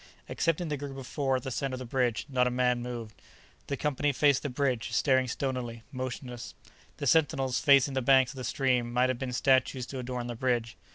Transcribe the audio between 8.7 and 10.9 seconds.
might have been statues to adorn the bridge.